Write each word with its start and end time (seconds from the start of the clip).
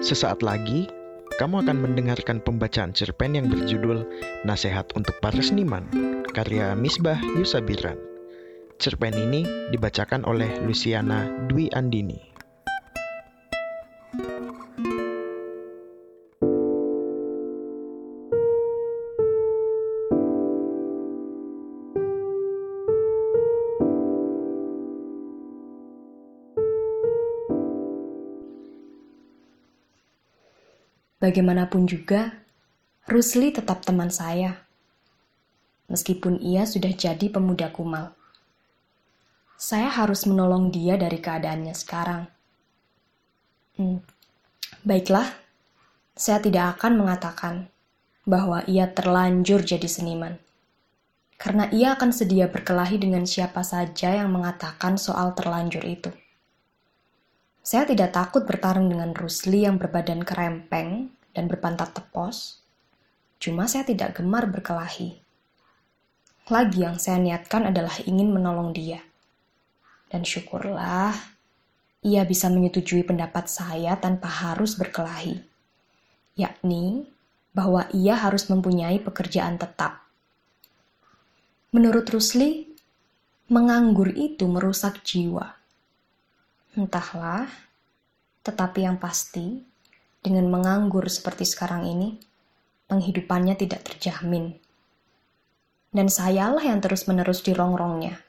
Sesaat 0.00 0.40
lagi, 0.40 0.88
kamu 1.36 1.60
akan 1.60 1.76
mendengarkan 1.76 2.40
pembacaan 2.40 2.96
cerpen 2.96 3.36
yang 3.36 3.52
berjudul 3.52 4.08
Nasihat 4.48 4.88
untuk 4.96 5.12
Para 5.20 5.44
Seniman, 5.44 5.84
karya 6.32 6.72
Misbah 6.72 7.20
Yusabiran. 7.36 8.00
Cerpen 8.80 9.12
ini 9.12 9.44
dibacakan 9.68 10.24
oleh 10.24 10.48
Luciana 10.64 11.28
Dwi 11.52 11.68
Andini. 11.76 12.16
Bagaimanapun 31.20 31.84
juga, 31.84 32.32
Rusli 33.04 33.52
tetap 33.52 33.84
teman 33.84 34.08
saya. 34.08 34.56
Meskipun 35.92 36.40
ia 36.40 36.64
sudah 36.64 36.96
jadi 36.96 37.28
pemuda 37.28 37.68
kumal. 37.68 38.16
Saya 39.60 39.92
harus 39.92 40.24
menolong 40.24 40.72
dia 40.72 40.96
dari 40.96 41.20
keadaannya 41.20 41.76
sekarang. 41.76 42.24
Hmm, 43.76 44.00
baiklah, 44.80 45.28
saya 46.16 46.40
tidak 46.40 46.80
akan 46.80 47.04
mengatakan 47.04 47.54
bahwa 48.24 48.64
ia 48.64 48.88
terlanjur 48.88 49.60
jadi 49.60 49.84
seniman. 49.92 50.40
Karena 51.36 51.68
ia 51.68 52.00
akan 52.00 52.16
sedia 52.16 52.48
berkelahi 52.48 52.96
dengan 52.96 53.28
siapa 53.28 53.60
saja 53.60 54.16
yang 54.16 54.32
mengatakan 54.32 54.96
soal 54.96 55.36
terlanjur 55.36 55.84
itu. 55.84 56.08
Saya 57.60 57.84
tidak 57.84 58.16
takut 58.16 58.48
bertarung 58.48 58.88
dengan 58.88 59.12
Rusli 59.12 59.68
yang 59.68 59.76
berbadan 59.76 60.24
kerempeng 60.24 61.12
dan 61.40 61.48
berpantat 61.48 61.96
tepos. 61.96 62.60
Cuma 63.40 63.64
saya 63.64 63.88
tidak 63.88 64.20
gemar 64.20 64.44
berkelahi. 64.52 65.16
Lagi 66.52 66.84
yang 66.84 67.00
saya 67.00 67.16
niatkan 67.16 67.72
adalah 67.72 67.96
ingin 68.04 68.28
menolong 68.28 68.76
dia. 68.76 69.00
Dan 70.12 70.28
syukurlah, 70.28 71.16
ia 72.04 72.22
bisa 72.28 72.52
menyetujui 72.52 73.08
pendapat 73.08 73.48
saya 73.48 73.96
tanpa 73.96 74.28
harus 74.28 74.76
berkelahi. 74.76 75.40
Yakni, 76.36 77.08
bahwa 77.56 77.88
ia 77.96 78.20
harus 78.20 78.52
mempunyai 78.52 79.00
pekerjaan 79.00 79.56
tetap. 79.56 80.04
Menurut 81.72 82.04
Rusli, 82.12 82.68
menganggur 83.48 84.12
itu 84.12 84.44
merusak 84.44 85.00
jiwa 85.00 85.56
Entahlah, 86.70 87.50
tetapi 88.46 88.86
yang 88.86 88.94
pasti, 88.94 89.66
dengan 90.20 90.52
menganggur 90.52 91.08
seperti 91.08 91.48
sekarang 91.48 91.88
ini, 91.88 92.20
penghidupannya 92.86 93.56
tidak 93.56 93.88
terjamin. 93.88 94.56
Dan 95.90 96.06
sayalah 96.06 96.62
yang 96.62 96.78
terus-menerus 96.78 97.40
dirongrongnya. 97.42 98.20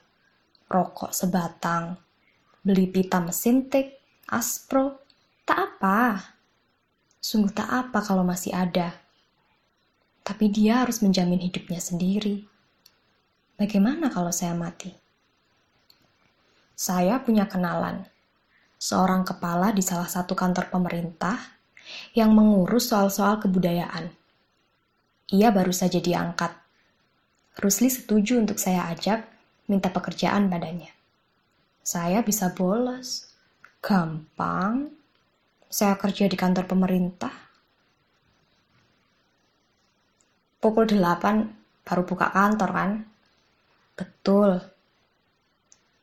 Rokok 0.72 1.12
sebatang, 1.12 2.00
beli 2.64 2.88
pita 2.88 3.20
mesin 3.20 3.68
tik, 3.68 4.00
aspro, 4.32 5.04
tak 5.44 5.58
apa. 5.58 6.32
Sungguh 7.22 7.52
tak 7.52 7.68
apa 7.68 8.02
kalau 8.02 8.24
masih 8.24 8.56
ada. 8.56 8.96
Tapi 10.24 10.48
dia 10.48 10.82
harus 10.82 11.04
menjamin 11.04 11.38
hidupnya 11.38 11.78
sendiri. 11.78 12.42
Bagaimana 13.60 14.08
kalau 14.10 14.32
saya 14.32 14.56
mati? 14.56 14.90
Saya 16.72 17.20
punya 17.22 17.46
kenalan 17.46 18.08
seorang 18.82 19.22
kepala 19.22 19.70
di 19.70 19.78
salah 19.84 20.10
satu 20.10 20.34
kantor 20.34 20.66
pemerintah 20.66 21.38
yang 22.12 22.32
mengurus 22.32 22.92
soal-soal 22.92 23.40
kebudayaan. 23.42 24.12
Ia 25.32 25.48
baru 25.48 25.72
saja 25.72 25.96
diangkat. 25.96 26.52
Rusli 27.56 27.88
setuju 27.88 28.40
untuk 28.40 28.60
saya 28.60 28.88
ajak 28.92 29.24
minta 29.68 29.88
pekerjaan 29.88 30.48
padanya. 30.52 30.92
Saya 31.82 32.22
bisa 32.22 32.54
bolos. 32.54 33.32
Gampang. 33.82 34.92
Saya 35.66 35.98
kerja 35.98 36.30
di 36.30 36.36
kantor 36.38 36.70
pemerintah. 36.70 37.32
Pukul 40.62 40.86
8 40.94 41.82
baru 41.82 42.02
buka 42.06 42.30
kantor 42.30 42.70
kan? 42.70 42.90
Betul. 43.98 44.62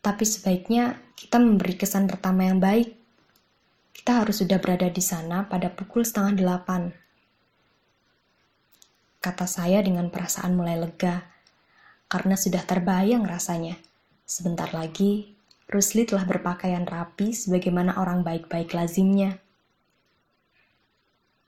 Tapi 0.03 0.23
sebaiknya 0.27 0.99
kita 1.15 1.39
memberi 1.39 1.79
kesan 1.79 2.11
pertama 2.11 2.43
yang 2.43 2.59
baik. 2.59 2.98
Kita 3.99 4.23
harus 4.23 4.39
sudah 4.39 4.63
berada 4.63 4.87
di 4.87 5.03
sana 5.03 5.43
pada 5.43 5.67
pukul 5.67 6.07
setengah 6.07 6.39
delapan. 6.39 6.95
Kata 9.19 9.43
saya 9.43 9.83
dengan 9.83 10.07
perasaan 10.07 10.55
mulai 10.55 10.79
lega, 10.79 11.27
karena 12.07 12.39
sudah 12.39 12.63
terbayang 12.63 13.27
rasanya. 13.27 13.75
Sebentar 14.23 14.71
lagi, 14.71 15.35
Rusli 15.67 16.07
telah 16.07 16.23
berpakaian 16.23 16.87
rapi 16.87 17.35
sebagaimana 17.35 17.99
orang 17.99 18.23
baik-baik 18.23 18.71
lazimnya. 18.71 19.35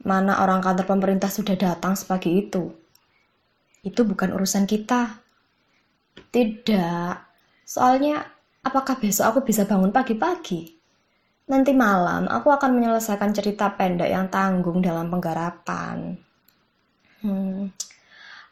Mana 0.04 0.44
orang 0.44 0.60
kantor 0.60 0.92
pemerintah 0.92 1.32
sudah 1.32 1.56
datang 1.56 1.96
sepagi 1.96 2.52
itu? 2.52 2.76
Itu 3.80 4.04
bukan 4.04 4.36
urusan 4.36 4.68
kita. 4.68 5.24
Tidak, 6.36 7.16
soalnya 7.64 8.28
Apakah 8.62 9.02
besok 9.02 9.26
aku 9.26 9.40
bisa 9.42 9.66
bangun 9.66 9.90
pagi-pagi? 9.90 10.81
Nanti 11.52 11.76
malam 11.76 12.32
aku 12.32 12.48
akan 12.48 12.80
menyelesaikan 12.80 13.36
cerita 13.36 13.68
pendek 13.76 14.08
yang 14.08 14.32
tanggung 14.32 14.80
dalam 14.80 15.12
penggarapan. 15.12 16.16
Hmm, 17.20 17.68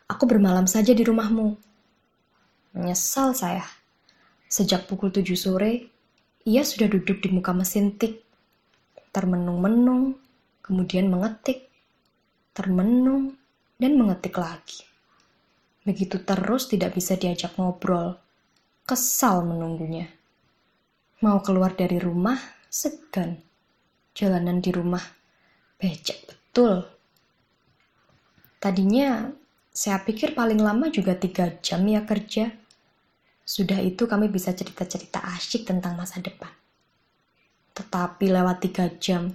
aku 0.04 0.24
bermalam 0.28 0.68
saja 0.68 0.92
di 0.92 1.08
rumahmu. 1.08 1.56
Menyesal 2.76 3.32
saya. 3.32 3.64
Sejak 4.52 4.84
pukul 4.92 5.16
tujuh 5.16 5.40
sore, 5.40 5.88
ia 6.44 6.68
sudah 6.68 6.92
duduk 6.92 7.24
di 7.24 7.32
muka 7.32 7.56
mesin 7.56 7.96
tik. 7.96 8.20
Termenung-menung, 9.16 10.20
kemudian 10.59 11.08
mengetik. 11.08 11.72
Termenung, 12.52 13.40
dan 13.80 13.96
mengetik 13.96 14.36
lagi. 14.36 14.84
Begitu 15.88 16.20
terus 16.28 16.68
tidak 16.68 17.00
bisa 17.00 17.16
diajak 17.16 17.56
ngobrol 17.56 18.20
kesal 18.84 19.46
menunggunya. 19.48 20.09
Mau 21.24 21.40
keluar 21.46 21.78
dari 21.78 22.02
rumah, 22.02 22.59
segan. 22.69 23.41
Jalanan 24.13 24.62
di 24.62 24.69
rumah, 24.69 25.02
becek 25.81 26.30
betul. 26.30 26.85
Tadinya, 28.62 29.31
saya 29.74 30.00
pikir 30.03 30.38
paling 30.38 30.62
lama 30.62 30.94
juga 30.94 31.18
tiga 31.18 31.58
jam 31.59 31.81
ya 31.90 32.06
kerja. 32.06 32.53
Sudah 33.41 33.81
itu 33.81 34.06
kami 34.06 34.29
bisa 34.29 34.53
cerita-cerita 34.53 35.24
asyik 35.34 35.66
tentang 35.66 35.97
masa 35.97 36.22
depan. 36.22 36.52
Tetapi 37.74 38.25
lewat 38.29 38.58
tiga 38.62 38.85
jam, 39.02 39.34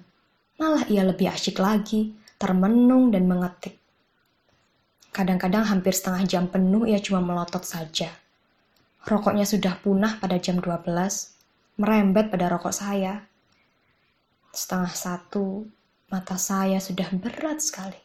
malah 0.61 0.87
ia 0.87 1.03
lebih 1.03 1.33
asyik 1.33 1.59
lagi, 1.59 2.15
termenung 2.39 3.11
dan 3.11 3.27
mengetik. 3.27 3.81
Kadang-kadang 5.11 5.67
hampir 5.67 5.97
setengah 5.97 6.23
jam 6.27 6.45
penuh 6.47 6.87
ia 6.87 6.99
cuma 6.99 7.23
melotot 7.23 7.63
saja 7.63 8.11
Rokoknya 9.05 9.45
sudah 9.45 9.77
punah 9.85 10.17
pada 10.17 10.41
jam 10.41 10.65
12, 10.65 10.89
merembet 11.75 12.31
pada 12.31 12.47
rokok 12.51 12.75
saya. 12.75 13.27
Setengah 14.55 14.95
satu, 14.95 15.67
mata 16.11 16.39
saya 16.39 16.79
sudah 16.79 17.11
berat 17.19 17.59
sekali. 17.59 17.99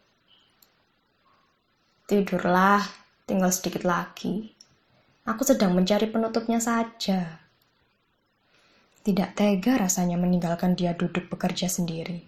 Tidurlah, 2.09 2.81
tinggal 3.29 3.53
sedikit 3.53 3.85
lagi. 3.85 4.49
Aku 5.29 5.45
sedang 5.45 5.77
mencari 5.77 6.09
penutupnya 6.09 6.57
saja. 6.57 7.37
Tidak 9.05 9.29
tega 9.37 9.77
rasanya 9.77 10.17
meninggalkan 10.17 10.73
dia 10.73 10.97
duduk 10.97 11.29
bekerja 11.29 11.69
sendiri. 11.69 12.25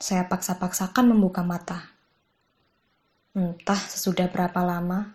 Saya 0.00 0.24
paksa-paksakan 0.24 1.12
membuka 1.12 1.44
mata. 1.44 1.92
Entah 3.36 3.76
sesudah 3.76 4.32
berapa 4.32 4.64
lama, 4.64 5.12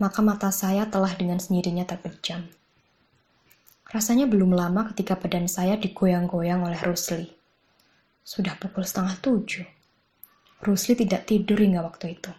maka 0.00 0.24
mata 0.24 0.48
saya 0.48 0.88
telah 0.88 1.12
dengan 1.12 1.36
sendirinya 1.36 1.84
terpejam. 1.84 2.48
Rasanya 3.90 4.30
belum 4.30 4.54
lama 4.54 4.86
ketika 4.94 5.18
badan 5.18 5.50
saya 5.50 5.74
digoyang-goyang 5.74 6.62
oleh 6.62 6.78
Rusli. 6.86 7.26
Sudah 8.22 8.54
pukul 8.54 8.86
setengah 8.86 9.18
tujuh. 9.18 9.66
Rusli 10.62 10.94
tidak 10.94 11.26
tidur 11.26 11.58
hingga 11.58 11.82
waktu 11.82 12.14
itu. 12.14 12.30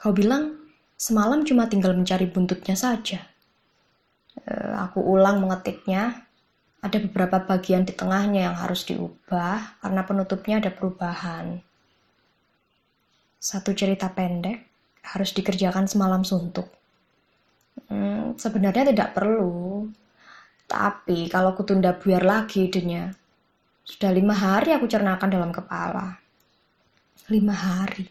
Kau 0.00 0.16
bilang, 0.16 0.56
semalam 0.96 1.44
cuma 1.44 1.68
tinggal 1.68 1.92
mencari 1.92 2.24
buntutnya 2.24 2.72
saja. 2.72 3.20
E, 4.40 4.52
aku 4.80 5.04
ulang 5.04 5.44
mengetiknya. 5.44 6.24
Ada 6.80 7.04
beberapa 7.04 7.44
bagian 7.44 7.84
di 7.84 7.92
tengahnya 7.92 8.48
yang 8.48 8.56
harus 8.56 8.84
diubah 8.84 9.80
karena 9.80 10.04
penutupnya 10.04 10.60
ada 10.60 10.72
perubahan. 10.72 11.60
Satu 13.40 13.76
cerita 13.76 14.08
pendek 14.08 14.64
harus 15.04 15.36
dikerjakan 15.36 15.84
semalam 15.84 16.24
suntuk. 16.24 16.68
Hmm, 17.88 18.36
sebenarnya 18.40 18.88
tidak 18.92 19.12
perlu. 19.12 19.88
Tapi 20.68 21.28
kalau 21.28 21.52
kutunda 21.56 21.96
biar 21.96 22.24
lagi 22.24 22.68
idenya. 22.68 23.12
Sudah 23.84 24.08
lima 24.12 24.32
hari 24.32 24.72
aku 24.72 24.88
cernakan 24.88 25.28
dalam 25.28 25.52
kepala. 25.52 26.16
Lima 27.28 27.52
hari, 27.56 28.08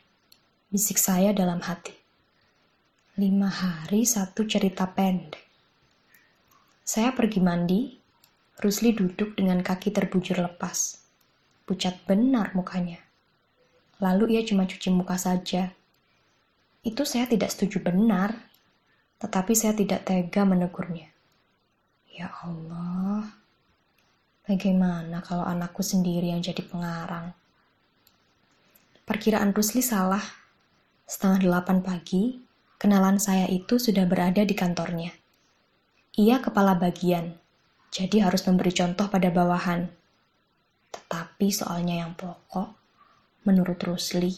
bisik 0.70 0.98
saya 0.98 1.34
dalam 1.34 1.62
hati. 1.62 1.94
Lima 3.18 3.46
hari 3.46 4.10
satu 4.10 4.46
cerita 4.50 4.90
pendek. 4.90 5.38
Saya 6.82 7.14
pergi 7.14 7.38
mandi, 7.38 7.94
Rusli 8.58 8.90
duduk 8.94 9.38
dengan 9.38 9.62
kaki 9.62 9.94
terbujur 9.94 10.42
lepas. 10.42 10.98
Pucat 11.70 12.02
benar 12.10 12.58
mukanya. 12.58 12.98
Lalu 14.02 14.34
ia 14.34 14.42
cuma 14.42 14.66
cuci 14.66 14.90
muka 14.90 15.14
saja. 15.16 15.70
Itu 16.82 17.06
saya 17.06 17.30
tidak 17.30 17.54
setuju 17.54 17.86
benar, 17.86 18.34
tetapi 19.22 19.54
saya 19.54 19.78
tidak 19.78 20.10
tega 20.10 20.42
menegurnya. 20.44 21.13
Ya 22.14 22.30
Allah, 22.46 23.26
bagaimana 24.46 25.26
kalau 25.26 25.50
anakku 25.50 25.82
sendiri 25.82 26.30
yang 26.30 26.46
jadi 26.46 26.62
pengarang? 26.62 27.34
Perkiraan 29.02 29.50
Rusli 29.50 29.82
salah. 29.82 30.22
Setengah 31.10 31.42
delapan 31.42 31.82
pagi, 31.82 32.38
kenalan 32.78 33.18
saya 33.18 33.50
itu 33.50 33.82
sudah 33.82 34.06
berada 34.06 34.46
di 34.46 34.54
kantornya. 34.54 35.10
Ia 36.14 36.38
kepala 36.38 36.78
bagian, 36.78 37.34
jadi 37.90 38.30
harus 38.30 38.46
memberi 38.46 38.70
contoh 38.78 39.10
pada 39.10 39.34
bawahan. 39.34 39.90
Tetapi 40.94 41.50
soalnya 41.50 42.06
yang 42.06 42.14
pokok, 42.14 42.78
menurut 43.42 43.82
Rusli, 43.82 44.38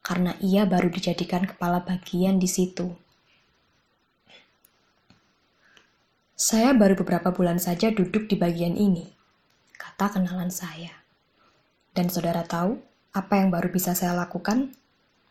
karena 0.00 0.32
ia 0.40 0.64
baru 0.64 0.88
dijadikan 0.88 1.44
kepala 1.44 1.84
bagian 1.84 2.40
di 2.40 2.48
situ. 2.48 2.88
Saya 6.42 6.74
baru 6.74 6.98
beberapa 6.98 7.30
bulan 7.30 7.62
saja 7.62 7.94
duduk 7.94 8.26
di 8.26 8.34
bagian 8.34 8.74
ini, 8.74 9.06
kata 9.78 10.10
kenalan 10.10 10.50
saya. 10.50 10.90
Dan 11.94 12.10
saudara 12.10 12.42
tahu 12.42 12.82
apa 13.14 13.38
yang 13.38 13.54
baru 13.54 13.70
bisa 13.70 13.94
saya 13.94 14.10
lakukan? 14.18 14.74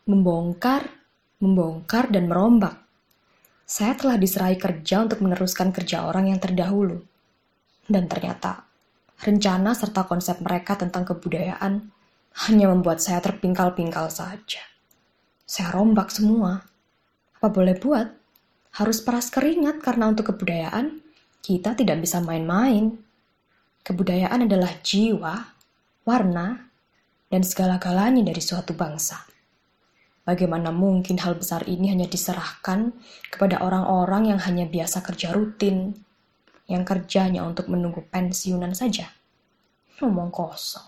Membongkar 0.08 0.88
membongkar 1.36 2.08
dan 2.08 2.32
merombak. 2.32 2.80
Saya 3.68 3.92
telah 3.92 4.16
diserai 4.16 4.56
kerja 4.56 5.04
untuk 5.04 5.20
meneruskan 5.20 5.68
kerja 5.68 6.08
orang 6.08 6.32
yang 6.32 6.40
terdahulu. 6.40 7.04
Dan 7.84 8.08
ternyata, 8.08 8.64
rencana 9.20 9.76
serta 9.76 10.08
konsep 10.08 10.40
mereka 10.40 10.80
tentang 10.80 11.04
kebudayaan 11.04 11.92
hanya 12.48 12.72
membuat 12.72 13.04
saya 13.04 13.20
terpingkal-pingkal 13.20 14.08
saja. 14.08 14.64
Saya 15.44 15.76
rombak 15.76 16.08
semua. 16.08 16.64
Apa 17.36 17.52
boleh 17.52 17.76
buat? 17.76 18.08
Harus 18.80 19.04
peras 19.04 19.28
keringat 19.28 19.84
karena 19.84 20.08
untuk 20.08 20.32
kebudayaan, 20.32 21.01
kita 21.42 21.74
tidak 21.74 21.98
bisa 21.98 22.22
main-main. 22.22 22.94
Kebudayaan 23.82 24.46
adalah 24.46 24.78
jiwa, 24.78 25.34
warna, 26.06 26.70
dan 27.26 27.42
segala-galanya 27.42 28.22
dari 28.22 28.38
suatu 28.38 28.78
bangsa. 28.78 29.26
Bagaimana 30.22 30.70
mungkin 30.70 31.18
hal 31.18 31.34
besar 31.34 31.66
ini 31.66 31.90
hanya 31.90 32.06
diserahkan 32.06 32.94
kepada 33.26 33.58
orang-orang 33.58 34.30
yang 34.30 34.40
hanya 34.46 34.70
biasa 34.70 35.02
kerja 35.02 35.34
rutin, 35.34 35.98
yang 36.70 36.86
kerjanya 36.86 37.42
untuk 37.42 37.66
menunggu 37.66 38.06
pensiunan 38.06 38.70
saja? 38.70 39.10
Ngomong 39.98 40.30
kosong. 40.30 40.86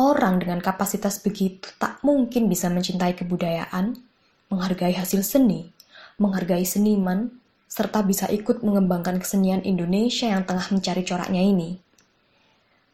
Orang 0.00 0.40
dengan 0.40 0.64
kapasitas 0.64 1.20
begitu 1.20 1.68
tak 1.76 2.00
mungkin 2.00 2.48
bisa 2.48 2.72
mencintai 2.72 3.20
kebudayaan, 3.20 3.94
menghargai 4.48 4.96
hasil 4.96 5.20
seni, 5.20 5.68
menghargai 6.16 6.64
seniman, 6.64 7.43
serta 7.74 8.06
bisa 8.06 8.30
ikut 8.30 8.62
mengembangkan 8.62 9.18
kesenian 9.18 9.58
Indonesia 9.66 10.30
yang 10.30 10.46
tengah 10.46 10.70
mencari 10.70 11.02
coraknya 11.02 11.42
ini. 11.42 11.74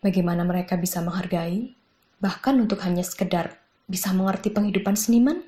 Bagaimana 0.00 0.40
mereka 0.40 0.80
bisa 0.80 1.04
menghargai, 1.04 1.76
bahkan 2.16 2.56
untuk 2.56 2.80
hanya 2.88 3.04
sekedar 3.04 3.60
bisa 3.84 4.08
mengerti 4.16 4.48
penghidupan 4.48 4.96
seniman? 4.96 5.44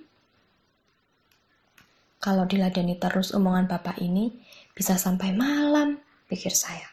Kalau 2.20 2.44
diladeni 2.44 3.00
terus 3.00 3.32
omongan 3.32 3.72
bapak 3.72 4.04
ini, 4.04 4.36
bisa 4.76 5.00
sampai 5.00 5.32
malam, 5.32 5.96
pikir 6.28 6.52
saya. 6.52 6.92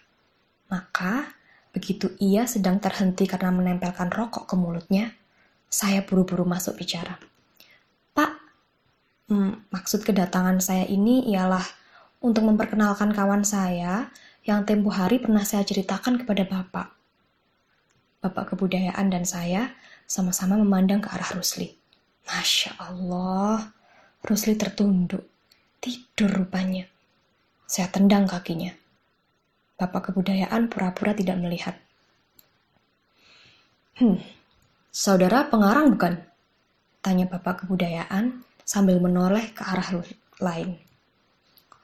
Maka, 0.71 1.35
begitu 1.75 2.15
ia 2.24 2.47
sedang 2.47 2.80
terhenti 2.80 3.27
karena 3.27 3.51
menempelkan 3.51 4.07
rokok 4.07 4.47
ke 4.47 4.56
mulutnya, 4.56 5.12
saya 5.68 6.07
buru-buru 6.07 6.47
masuk 6.47 6.80
bicara. 6.80 7.19
Pak, 8.15 8.31
hmm, 9.27 9.75
maksud 9.75 10.07
kedatangan 10.07 10.63
saya 10.63 10.88
ini 10.88 11.27
ialah 11.35 11.78
untuk 12.19 12.44
memperkenalkan 12.44 13.16
kawan 13.16 13.48
saya 13.48 14.12
yang 14.44 14.68
tempo 14.68 14.92
hari 14.92 15.19
pernah 15.19 15.44
saya 15.44 15.63
ceritakan 15.63 16.19
kepada 16.24 16.44
Bapak. 16.48 16.88
Bapak 18.19 18.56
Kebudayaan 18.56 19.07
dan 19.07 19.24
saya 19.24 19.71
sama-sama 20.04 20.60
memandang 20.60 21.00
ke 21.00 21.07
arah 21.07 21.31
Rusli. 21.31 21.71
Masya 22.27 22.75
Allah, 22.81 23.71
Rusli 24.25 24.54
tertunduk. 24.60 25.24
Tidur 25.80 26.44
rupanya. 26.44 26.83
Saya 27.63 27.88
tendang 27.88 28.27
kakinya. 28.27 28.75
Bapak 29.80 30.12
kebudayaan 30.12 30.68
pura-pura 30.68 31.16
tidak 31.16 31.39
melihat. 31.39 31.80
Hmm, 33.95 34.19
saudara 34.92 35.48
pengarang 35.48 35.95
bukan? 35.95 36.19
Tanya 37.00 37.31
bapak 37.31 37.63
kebudayaan 37.63 38.44
sambil 38.68 39.00
menoleh 39.00 39.56
ke 39.56 39.63
arah 39.63 40.04
lain. 40.44 40.88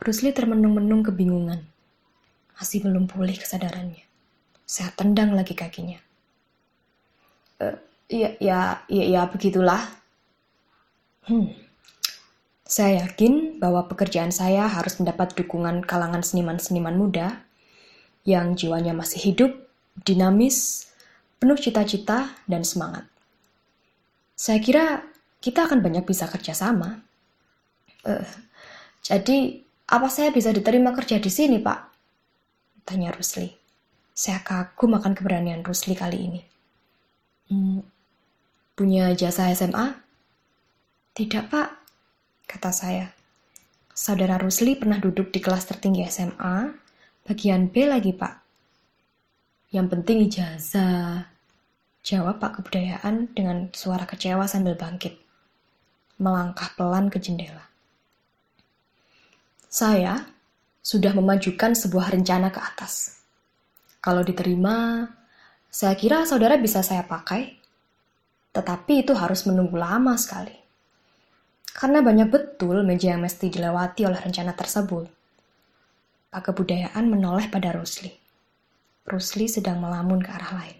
Rusli 0.01 0.35
termenung-menung 0.35 1.05
kebingungan. 1.05 1.63
Masih 2.55 2.83
belum 2.83 3.07
pulih 3.07 3.35
kesadarannya. 3.35 4.03
Saya 4.65 4.91
tendang 4.95 5.35
lagi 5.35 5.53
kakinya. 5.53 5.99
E, 7.61 7.65
ya 8.09 8.35
ya 8.39 8.59
ya, 8.87 9.03
ya 9.05 9.21
begitulah. 9.27 9.81
Hmm. 11.25 11.51
Saya 12.65 13.05
yakin 13.05 13.61
bahwa 13.61 13.85
pekerjaan 13.85 14.33
saya 14.33 14.65
harus 14.65 14.97
mendapat 14.97 15.37
dukungan 15.37 15.85
kalangan 15.85 16.25
seniman-seniman 16.25 16.97
muda 16.97 17.45
yang 18.25 18.57
jiwanya 18.57 18.97
masih 18.97 19.21
hidup, 19.21 19.53
dinamis, 20.01 20.89
penuh 21.37 21.61
cita-cita 21.61 22.33
dan 22.49 22.65
semangat. 22.65 23.05
Saya 24.33 24.57
kira 24.59 25.05
kita 25.45 25.69
akan 25.69 25.85
banyak 25.85 26.09
bisa 26.09 26.25
kerjasama. 26.25 27.05
Uh, 28.01 28.25
jadi, 29.05 29.64
apa 29.85 30.07
saya 30.09 30.29
bisa 30.33 30.49
diterima 30.49 30.91
kerja 30.97 31.21
di 31.21 31.29
sini, 31.29 31.57
Pak? 31.61 31.79
Tanya 32.85 33.13
Rusli. 33.13 33.49
Saya 34.15 34.39
kagum 34.41 34.95
akan 34.97 35.13
keberanian 35.13 35.61
Rusli 35.61 35.93
kali 35.93 36.17
ini. 36.29 36.41
Hmm, 37.51 37.81
Punya 38.75 39.15
jasa 39.15 39.55
SMA? 39.55 39.95
Tidak, 41.15 41.47
Pak, 41.47 41.69
kata 42.43 42.71
saya. 42.75 43.07
Saudara 43.95 44.35
Rusli 44.35 44.75
pernah 44.75 44.99
duduk 44.99 45.31
di 45.31 45.39
kelas 45.39 45.63
tertinggi 45.71 46.03
SMA, 46.11 46.75
bagian 47.23 47.71
B 47.71 47.87
lagi, 47.87 48.11
Pak. 48.11 48.35
Yang 49.71 49.87
penting 49.95 50.17
ijazah. 50.27 51.31
Jawab 52.03 52.43
Pak 52.43 52.59
Kebudayaan 52.59 53.31
dengan 53.31 53.71
suara 53.71 54.03
kecewa 54.03 54.43
sambil 54.43 54.75
bangkit. 54.75 55.15
Melangkah 56.19 56.75
pelan 56.75 57.07
ke 57.07 57.23
jendela. 57.23 57.63
Saya 59.75 60.23
sudah 60.79 61.11
memajukan 61.11 61.75
sebuah 61.75 62.15
rencana 62.15 62.47
ke 62.47 62.63
atas. 62.63 63.19
Kalau 63.99 64.23
diterima, 64.23 65.03
saya 65.67 65.99
kira 65.99 66.23
saudara 66.23 66.55
bisa 66.55 66.79
saya 66.79 67.03
pakai 67.03 67.65
tetapi 68.55 69.03
itu 69.03 69.11
harus 69.11 69.43
menunggu 69.43 69.75
lama 69.75 70.15
sekali. 70.15 70.55
Karena 71.75 71.99
banyak 71.99 72.31
betul 72.31 72.87
meja 72.87 73.11
yang 73.11 73.27
mesti 73.27 73.51
dilewati 73.51 74.07
oleh 74.07 74.15
rencana 74.15 74.55
tersebut. 74.55 75.11
Pak 76.31 76.51
Kebudayaan 76.51 77.03
menoleh 77.11 77.51
pada 77.51 77.75
Rusli. 77.75 78.15
Rusli 79.03 79.51
sedang 79.51 79.83
melamun 79.83 80.23
ke 80.23 80.31
arah 80.31 80.51
lain. 80.55 80.79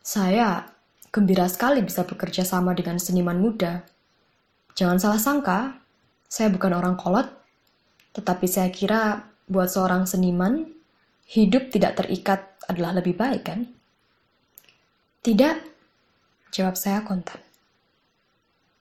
Saya 0.00 0.64
gembira 1.12 1.44
sekali 1.44 1.84
bisa 1.84 2.08
bekerja 2.08 2.40
sama 2.40 2.72
dengan 2.72 2.96
seniman 2.96 3.36
muda. 3.36 3.84
Jangan 4.72 4.96
salah 4.96 5.20
sangka, 5.20 5.60
saya 6.26 6.50
bukan 6.50 6.74
orang 6.74 6.98
kolot, 6.98 7.26
tetapi 8.14 8.46
saya 8.50 8.68
kira 8.74 9.22
buat 9.46 9.70
seorang 9.70 10.04
seniman, 10.04 10.66
hidup 11.30 11.70
tidak 11.70 12.02
terikat 12.02 12.42
adalah 12.66 12.98
lebih 12.98 13.14
baik 13.14 13.46
kan? 13.46 13.66
Tidak, 15.22 15.56
jawab 16.54 16.74
saya 16.78 17.02
kontan. 17.02 17.42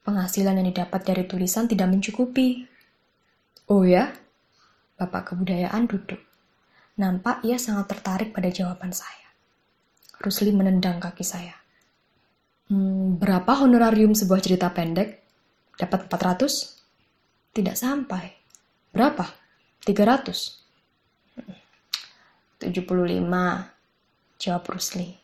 Penghasilan 0.06 0.62
yang 0.62 0.70
didapat 0.70 1.02
dari 1.02 1.26
tulisan 1.26 1.66
tidak 1.66 1.90
mencukupi. 1.90 2.62
Oh 3.74 3.82
ya? 3.82 4.14
Bapak 4.96 5.34
kebudayaan 5.34 5.90
duduk. 5.90 6.22
Nampak 7.02 7.42
ia 7.42 7.58
sangat 7.58 7.90
tertarik 7.90 8.30
pada 8.30 8.54
jawaban 8.54 8.94
saya. 8.94 9.26
Rusli 10.22 10.54
menendang 10.54 11.02
kaki 11.02 11.26
saya. 11.26 11.58
Hmm, 12.70 13.18
berapa 13.18 13.66
honorarium 13.66 14.14
sebuah 14.14 14.42
cerita 14.42 14.70
pendek? 14.70 15.26
Dapat 15.76 16.08
400? 16.08 16.75
Tidak 17.56 17.72
sampai. 17.72 18.28
Berapa? 18.92 19.24
300? 19.88 20.60
75. 22.60 22.84
jawab 24.36 24.64
Rusli. 24.68 25.16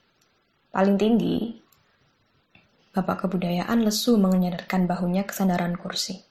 Paling 0.71 0.95
tinggi. 0.95 1.59
Bapak 2.95 3.27
kebudayaan 3.27 3.83
lesu 3.83 4.15
menyadarkan 4.15 4.87
bahunya 4.87 5.27
ke 5.27 5.35
sandaran 5.35 5.75
kursi. 5.75 6.23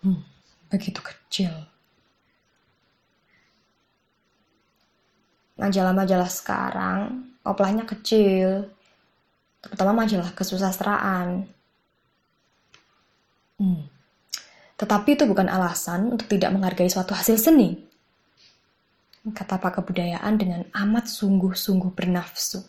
Hmm, 0.00 0.24
begitu 0.72 1.00
kecil. 1.04 1.52
Majalah-majalah 5.60 6.28
sekarang, 6.32 7.28
oplahnya 7.44 7.84
kecil. 7.84 8.64
Terutama 9.60 10.04
majalah 10.04 10.32
kesusastraan. 10.32 11.44
Hmm. 13.60 13.99
Tetapi 14.80 15.12
itu 15.12 15.28
bukan 15.28 15.44
alasan 15.52 16.08
untuk 16.08 16.24
tidak 16.24 16.56
menghargai 16.56 16.88
suatu 16.88 17.12
hasil 17.12 17.36
seni. 17.36 17.76
Kata 19.20 19.60
Pak 19.60 19.76
Kebudayaan 19.76 20.40
dengan 20.40 20.64
amat 20.72 21.04
sungguh-sungguh 21.04 21.92
bernafsu. 21.92 22.64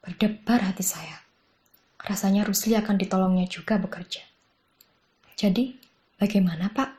Berdebar 0.00 0.64
hati 0.64 0.80
saya. 0.80 1.20
Rasanya 2.00 2.48
Rusli 2.48 2.72
akan 2.72 2.96
ditolongnya 2.96 3.44
juga 3.44 3.76
bekerja. 3.76 4.24
Jadi, 5.36 5.76
bagaimana 6.16 6.72
Pak? 6.72 6.90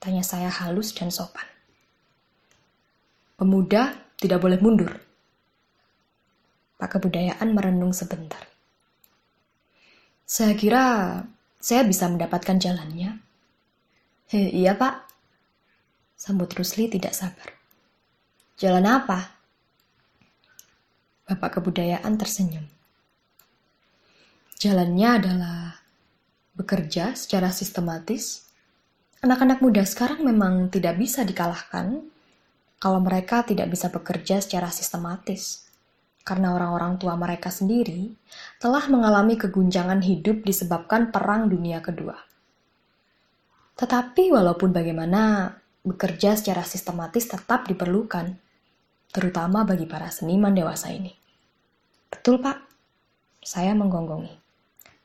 Tanya 0.00 0.24
saya 0.24 0.48
halus 0.48 0.96
dan 0.96 1.12
sopan. 1.12 1.44
Pemuda 3.36 3.92
tidak 4.16 4.40
boleh 4.40 4.56
mundur. 4.56 4.96
Pak 6.80 6.96
Kebudayaan 6.96 7.52
merenung 7.52 7.92
sebentar. 7.92 8.40
Saya 10.24 10.56
kira 10.56 10.84
saya 11.60 11.84
bisa 11.84 12.08
mendapatkan 12.08 12.56
jalannya. 12.56 13.33
He, 14.32 14.48
iya 14.52 14.72
pak. 14.72 15.04
Sambut 16.16 16.48
Rusli 16.56 16.88
tidak 16.88 17.12
sabar. 17.12 17.52
Jalan 18.56 18.86
apa? 18.88 19.34
Bapak 21.28 21.60
kebudayaan 21.60 22.16
tersenyum. 22.16 22.64
Jalannya 24.56 25.08
adalah 25.20 25.60
bekerja 26.56 27.12
secara 27.12 27.52
sistematis. 27.52 28.48
Anak-anak 29.20 29.60
muda 29.60 29.84
sekarang 29.84 30.24
memang 30.24 30.72
tidak 30.72 30.96
bisa 30.96 31.20
dikalahkan 31.26 32.00
kalau 32.80 33.00
mereka 33.00 33.44
tidak 33.44 33.68
bisa 33.68 33.92
bekerja 33.92 34.40
secara 34.40 34.72
sistematis. 34.72 35.68
Karena 36.24 36.56
orang-orang 36.56 36.96
tua 36.96 37.20
mereka 37.20 37.52
sendiri 37.52 38.16
telah 38.56 38.88
mengalami 38.88 39.36
keguncangan 39.36 40.00
hidup 40.00 40.40
disebabkan 40.40 41.12
Perang 41.12 41.52
Dunia 41.52 41.84
Kedua. 41.84 42.16
Tetapi 43.74 44.30
walaupun 44.30 44.70
bagaimana, 44.70 45.54
bekerja 45.82 46.38
secara 46.38 46.62
sistematis 46.62 47.26
tetap 47.26 47.66
diperlukan, 47.66 48.38
terutama 49.10 49.66
bagi 49.66 49.84
para 49.84 50.08
seniman 50.08 50.54
dewasa 50.54 50.94
ini. 50.94 51.12
Betul, 52.10 52.38
Pak. 52.38 52.58
Saya 53.44 53.76
menggonggongi. 53.76 54.32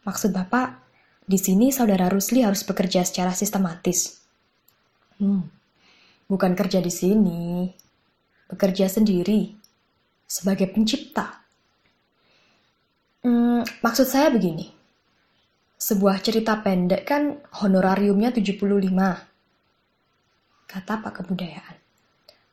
Maksud 0.07 0.31
Bapak, 0.31 0.79
di 1.27 1.35
sini 1.35 1.69
saudara 1.69 2.07
Rusli 2.07 2.41
harus 2.41 2.63
bekerja 2.63 3.03
secara 3.03 3.35
sistematis. 3.35 4.23
Hmm, 5.19 5.43
bukan 6.25 6.55
kerja 6.55 6.79
di 6.79 6.89
sini, 6.89 7.67
bekerja 8.47 8.87
sendiri, 8.87 9.51
sebagai 10.23 10.71
pencipta. 10.71 11.43
Hmm, 13.21 13.67
maksud 13.83 14.07
saya 14.07 14.31
begini, 14.31 14.71
sebuah 15.79 16.19
cerita 16.19 16.59
pendek 16.59 17.07
kan 17.07 17.39
honorariumnya 17.55 18.35
75. 18.35 18.67
Kata 20.67 20.93
Pak 20.99 21.23
Kebudayaan. 21.23 21.77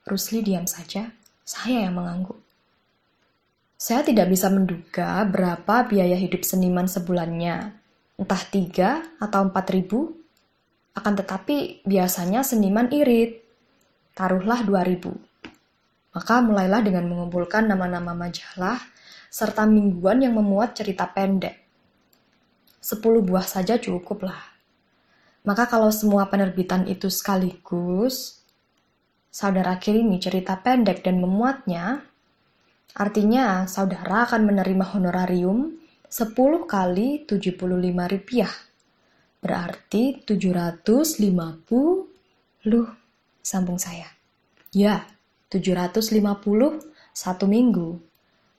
Rusli 0.06 0.47
diam 0.47 0.62
saja, 0.71 1.11
saya 1.42 1.90
yang 1.90 1.99
mengangguk. 1.99 2.38
Saya 3.75 4.06
tidak 4.06 4.30
bisa 4.30 4.47
menduga 4.47 5.26
berapa 5.26 5.90
biaya 5.90 6.14
hidup 6.14 6.47
seniman 6.47 6.87
sebulannya, 6.87 7.75
entah 8.14 8.42
tiga 8.47 9.02
atau 9.18 9.50
empat 9.50 9.75
ribu. 9.75 10.14
Akan 10.95 11.18
tetapi 11.18 11.83
biasanya 11.83 12.47
seniman 12.47 12.95
irit, 12.95 13.42
taruhlah 14.14 14.62
dua 14.62 14.87
ribu. 14.87 15.12
Maka 16.14 16.40
mulailah 16.47 16.80
dengan 16.80 17.11
mengumpulkan 17.11 17.66
nama-nama 17.66 18.14
majalah 18.14 18.78
serta 19.28 19.66
mingguan 19.66 20.23
yang 20.23 20.38
memuat 20.38 20.78
cerita 20.78 21.11
pendek 21.11 21.66
10 22.87 23.02
buah 23.02 23.43
saja 23.43 23.83
cukup 23.83 24.31
lah. 24.31 24.38
Maka 25.43 25.66
kalau 25.66 25.90
semua 25.90 26.31
penerbitan 26.31 26.87
itu 26.87 27.11
sekaligus, 27.11 28.47
saudara 29.26 29.75
kirimi 29.83 30.23
cerita 30.23 30.55
pendek 30.55 31.02
dan 31.02 31.19
memuatnya, 31.19 32.07
artinya 32.95 33.66
saudara 33.66 34.31
akan 34.31 34.47
menerima 34.47 34.87
honorarium 34.95 35.75
10 36.07 36.31
kali 36.71 37.26
75 37.26 37.59
rupiah. 38.07 38.55
Berarti 39.43 40.23
750, 40.23 42.71
luh, 42.71 42.88
sambung 43.43 43.83
saya. 43.83 44.14
Ya, 44.71 45.11
750 45.50 46.23
satu 47.11 47.50
minggu 47.50 48.06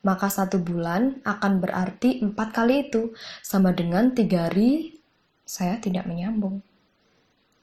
maka 0.07 0.31
satu 0.31 0.63
bulan 0.63 1.19
akan 1.27 1.59
berarti 1.59 2.23
empat 2.23 2.55
kali 2.55 2.87
itu, 2.87 3.11
sama 3.43 3.75
dengan 3.75 4.15
tiga 4.15 4.47
ri, 4.47 4.95
saya 5.43 5.75
tidak 5.83 6.07
menyambung. 6.07 6.63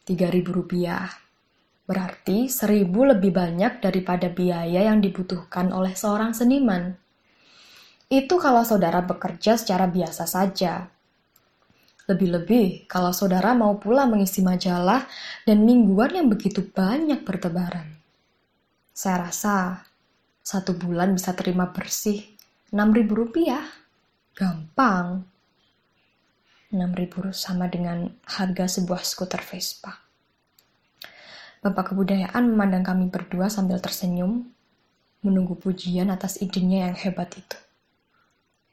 Tiga 0.05 0.29
ribu 0.29 0.53
rupiah. 0.53 1.09
Berarti 1.89 2.53
seribu 2.53 3.09
lebih 3.09 3.33
banyak 3.33 3.81
daripada 3.81 4.29
biaya 4.29 4.93
yang 4.93 5.01
dibutuhkan 5.01 5.73
oleh 5.73 5.97
seorang 5.97 6.37
seniman. 6.37 6.93
Itu 8.13 8.37
kalau 8.37 8.61
saudara 8.69 9.01
bekerja 9.01 9.57
secara 9.57 9.89
biasa 9.89 10.29
saja. 10.29 10.93
Lebih-lebih 12.05 12.85
kalau 12.85 13.17
saudara 13.17 13.57
mau 13.57 13.81
pula 13.81 14.05
mengisi 14.05 14.45
majalah 14.45 15.09
dan 15.49 15.65
mingguan 15.65 16.13
yang 16.13 16.29
begitu 16.29 16.61
banyak 16.61 17.25
bertebaran. 17.25 17.97
Saya 18.93 19.33
rasa 19.33 19.89
satu 20.45 20.77
bulan 20.77 21.17
bisa 21.17 21.33
terima 21.33 21.73
bersih 21.73 22.34
ribu 22.75 23.15
rupiah. 23.15 23.63
Gampang. 24.35 25.23
ribu 26.75 27.31
sama 27.31 27.71
dengan 27.71 28.11
harga 28.27 28.67
sebuah 28.67 28.99
skuter 29.07 29.39
Vespa. 29.39 29.95
Bapak 31.63 31.95
kebudayaan 31.95 32.51
memandang 32.51 32.83
kami 32.83 33.07
berdua 33.15 33.47
sambil 33.47 33.79
tersenyum, 33.79 34.51
menunggu 35.23 35.55
pujian 35.55 36.11
atas 36.11 36.43
idenya 36.43 36.91
yang 36.91 36.99
hebat 36.99 37.31
itu. 37.39 37.55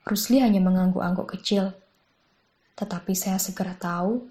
Rusli 0.02 0.42
hanya 0.42 0.66
mengangguk-angguk 0.66 1.38
kecil, 1.38 1.70
tetapi 2.74 3.14
saya 3.14 3.38
segera 3.38 3.78
tahu 3.78 4.26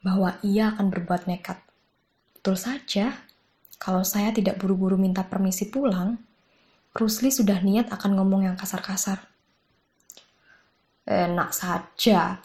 bahwa 0.00 0.40
ia 0.40 0.72
akan 0.72 0.88
berbuat 0.88 1.28
nekat. 1.28 1.60
Betul 2.40 2.56
saja, 2.56 3.20
kalau 3.76 4.00
saya 4.00 4.32
tidak 4.32 4.56
buru-buru 4.56 4.96
minta 4.96 5.20
permisi 5.28 5.68
pulang, 5.68 6.16
Rusli 6.90 7.30
sudah 7.30 7.62
niat 7.62 7.86
akan 7.94 8.18
ngomong 8.18 8.50
yang 8.50 8.58
kasar-kasar. 8.58 9.22
Enak 11.06 11.54
saja, 11.54 12.42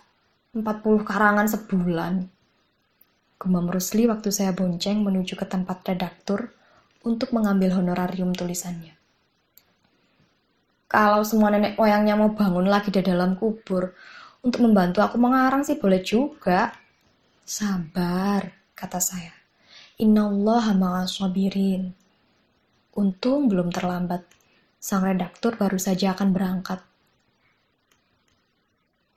40 0.53 1.01
karangan 1.01 1.49
sebulan. 1.49 2.29
Gumam 3.41 3.67
Rusli 3.67 4.05
waktu 4.05 4.29
saya 4.29 4.53
bonceng 4.53 5.01
menuju 5.01 5.33
ke 5.33 5.49
tempat 5.49 5.81
redaktur 5.89 6.53
untuk 7.01 7.33
mengambil 7.33 7.73
honorarium 7.73 8.37
tulisannya. 8.37 8.93
Kalau 10.85 11.25
semua 11.25 11.49
nenek 11.49 11.73
moyangnya 11.75 12.13
mau 12.13 12.29
bangun 12.31 12.69
lagi 12.69 12.93
di 12.93 13.01
dalam 13.01 13.33
kubur, 13.33 13.97
untuk 14.45 14.61
membantu 14.61 15.01
aku 15.01 15.17
mengarang 15.17 15.65
sih 15.65 15.81
boleh 15.81 16.05
juga. 16.05 16.69
Sabar, 17.41 18.45
kata 18.77 19.01
saya. 19.01 19.33
Inna 19.97 20.29
Allah 20.29 20.65
ma'asabirin. 20.77 21.89
Untung 22.93 23.49
belum 23.49 23.73
terlambat. 23.73 24.34
Sang 24.85 25.01
redaktur 25.01 25.57
baru 25.57 25.81
saja 25.81 26.13
akan 26.13 26.29
berangkat. 26.29 26.77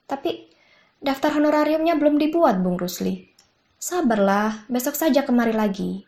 Tapi 0.09 0.49
daftar 0.97 1.37
honorariumnya 1.37 1.93
belum 1.93 2.17
dibuat, 2.17 2.57
Bung 2.57 2.81
Rusli. 2.81 3.29
Sabarlah, 3.77 4.65
besok 4.65 4.97
saja 4.97 5.21
kemari 5.21 5.53
lagi. 5.53 6.01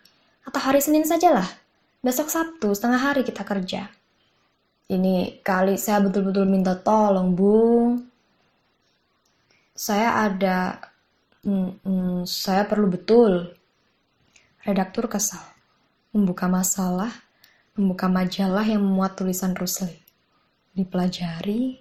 Atau 0.50 0.58
hari 0.66 0.82
Senin 0.82 1.06
sajalah. 1.06 1.46
Besok 2.02 2.34
Sabtu, 2.34 2.74
setengah 2.74 3.14
hari 3.14 3.22
kita 3.22 3.46
kerja. 3.46 3.86
Ini 4.90 5.46
kali 5.46 5.78
saya 5.78 6.02
betul-betul 6.10 6.50
minta 6.50 6.74
tolong, 6.74 7.38
Bung. 7.38 8.02
Saya 9.78 10.26
ada... 10.26 10.82
Hmm, 11.46 11.78
hmm, 11.86 12.26
saya 12.26 12.66
perlu 12.66 12.90
betul. 12.90 13.54
Redaktur 14.66 15.06
kesal. 15.06 15.46
Membuka 16.18 16.50
masalah 16.50 17.14
membuka 17.78 18.12
majalah 18.12 18.68
yang 18.68 18.84
memuat 18.84 19.16
tulisan 19.16 19.56
Rusli. 19.56 19.96
Dipelajari, 20.72 21.80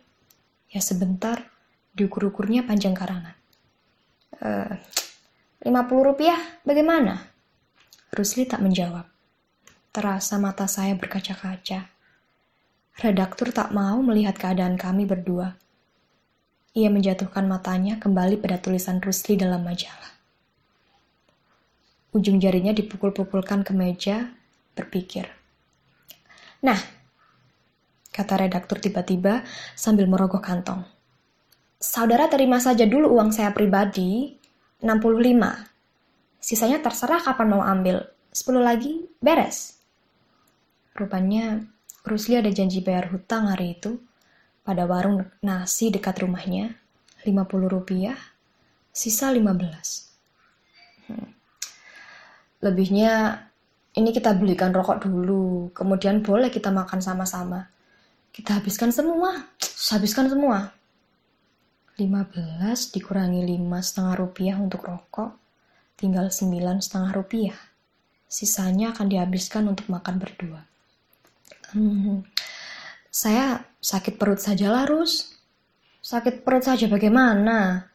ya 0.70 0.80
sebentar, 0.82 1.42
diukur-ukurnya 1.94 2.66
panjang 2.66 2.94
karangan. 2.94 3.36
Eh, 4.40 4.74
lima 5.66 5.86
puluh 5.86 6.14
rupiah, 6.14 6.38
bagaimana? 6.62 7.18
Rusli 8.10 8.46
tak 8.46 8.62
menjawab. 8.62 9.06
Terasa 9.90 10.38
mata 10.38 10.70
saya 10.70 10.94
berkaca-kaca. 10.94 11.90
redaktur 13.00 13.48
tak 13.50 13.72
mau 13.72 13.96
melihat 14.04 14.36
keadaan 14.36 14.76
kami 14.76 15.08
berdua. 15.08 15.56
Ia 16.76 16.92
menjatuhkan 16.92 17.48
matanya 17.48 17.98
kembali 17.98 18.38
pada 18.38 18.60
tulisan 18.60 19.00
Rusli 19.02 19.34
dalam 19.34 19.64
majalah. 19.64 20.12
Ujung 22.14 22.38
jarinya 22.38 22.70
dipukul-pukulkan 22.76 23.64
ke 23.64 23.72
meja, 23.74 24.30
berpikir. 24.76 25.26
Nah, 26.60 26.80
kata 28.12 28.44
redaktur 28.44 28.76
tiba-tiba 28.82 29.44
sambil 29.72 30.04
merogoh 30.04 30.42
kantong. 30.42 30.84
Saudara 31.80 32.28
terima 32.28 32.60
saja 32.60 32.84
dulu 32.84 33.08
uang 33.16 33.32
saya 33.32 33.56
pribadi, 33.56 34.36
65. 34.84 35.64
Sisanya 36.40 36.84
terserah 36.84 37.24
kapan 37.24 37.48
mau 37.48 37.64
ambil. 37.64 38.04
10 38.30 38.60
lagi, 38.60 39.08
beres. 39.18 39.80
Rupanya, 40.92 41.64
Rusli 42.04 42.36
ada 42.36 42.52
janji 42.52 42.84
bayar 42.84 43.08
hutang 43.12 43.48
hari 43.48 43.80
itu 43.80 44.00
pada 44.60 44.84
warung 44.84 45.24
nasi 45.40 45.88
dekat 45.88 46.20
rumahnya, 46.20 46.76
50 47.24 47.72
rupiah, 47.72 48.16
sisa 48.92 49.32
15. 49.32 51.08
Hmm. 51.08 51.32
Lebihnya 52.60 53.44
ini 53.96 54.10
kita 54.14 54.34
belikan 54.38 54.70
rokok 54.70 55.02
dulu, 55.02 55.74
kemudian 55.74 56.22
boleh 56.22 56.50
kita 56.50 56.70
makan 56.70 57.02
sama-sama. 57.02 57.66
Kita 58.30 58.58
habiskan 58.58 58.94
semua, 58.94 59.50
habiskan 59.94 60.30
semua. 60.30 60.70
15 61.98 62.96
dikurangi 62.96 63.44
5 63.44 63.84
setengah 63.84 64.14
rupiah 64.16 64.56
untuk 64.56 64.86
rokok, 64.88 65.36
tinggal 65.98 66.32
9 66.32 66.80
setengah 66.80 67.10
rupiah. 67.12 67.58
Sisanya 68.30 68.94
akan 68.94 69.10
dihabiskan 69.10 69.66
untuk 69.66 69.90
makan 69.90 70.16
berdua. 70.22 70.62
Hmm, 71.74 72.24
saya 73.10 73.66
sakit 73.82 74.16
perut 74.16 74.38
saja 74.38 74.70
lah, 74.70 74.86
Rus. 74.86 75.34
Sakit 76.00 76.46
perut 76.46 76.64
saja 76.64 76.86
bagaimana? 76.86 77.90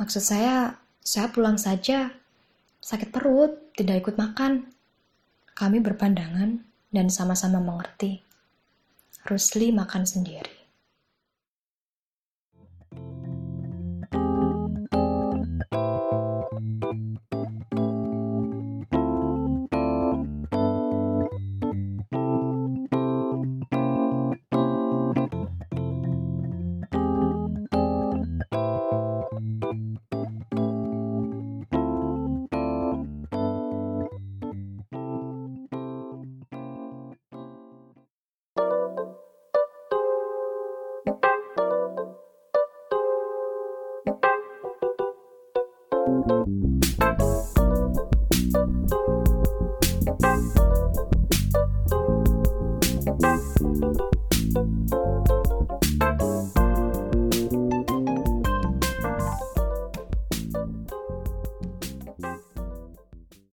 Maksud 0.00 0.24
saya, 0.24 0.74
saya 1.04 1.28
pulang 1.28 1.60
saja 1.60 2.08
sakit 2.80 3.12
perut, 3.12 3.76
tidak 3.76 4.08
ikut 4.08 4.16
makan. 4.16 4.64
Kami 5.56 5.80
berpandangan 5.80 6.62
dan 6.90 7.06
sama-sama 7.08 7.62
mengerti. 7.62 8.22
Rusli 9.24 9.72
makan 9.72 10.04
sendiri. 10.04 10.59